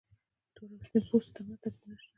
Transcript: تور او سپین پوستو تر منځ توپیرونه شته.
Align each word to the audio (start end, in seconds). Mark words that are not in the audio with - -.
تور 0.53 0.69
او 0.73 0.79
سپین 0.85 1.03
پوستو 1.09 1.29
تر 1.35 1.41
منځ 1.47 1.57
توپیرونه 1.61 1.95
شته. 2.01 2.09